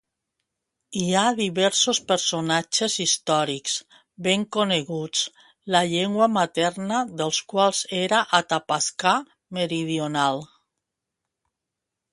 [0.99, 3.75] Hi ha diversos personatges històrics
[4.29, 5.21] ben coneguts
[5.75, 9.17] la llengua materna dels quals era atapascà
[9.59, 10.47] meridional.